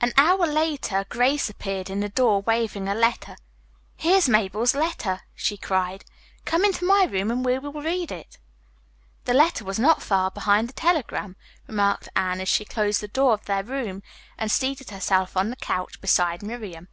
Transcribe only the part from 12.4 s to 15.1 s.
as she closed the door of their room and seated